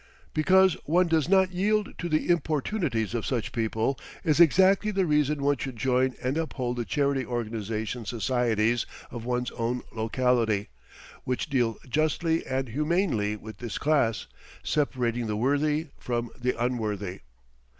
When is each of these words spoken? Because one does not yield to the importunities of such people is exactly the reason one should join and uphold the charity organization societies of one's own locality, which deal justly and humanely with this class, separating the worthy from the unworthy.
Because 0.33 0.73
one 0.85 1.05
does 1.07 1.29
not 1.29 1.51
yield 1.51 1.93
to 1.99 2.09
the 2.09 2.27
importunities 2.27 3.13
of 3.13 3.23
such 3.23 3.51
people 3.51 3.99
is 4.23 4.39
exactly 4.39 4.89
the 4.89 5.05
reason 5.05 5.43
one 5.43 5.57
should 5.57 5.75
join 5.77 6.15
and 6.23 6.39
uphold 6.39 6.77
the 6.77 6.85
charity 6.85 7.23
organization 7.23 8.05
societies 8.07 8.87
of 9.11 9.25
one's 9.25 9.51
own 9.51 9.83
locality, 9.91 10.69
which 11.23 11.51
deal 11.51 11.77
justly 11.87 12.43
and 12.47 12.69
humanely 12.69 13.35
with 13.35 13.59
this 13.59 13.77
class, 13.77 14.25
separating 14.63 15.27
the 15.27 15.37
worthy 15.37 15.89
from 15.99 16.31
the 16.35 16.55
unworthy. 16.59 17.19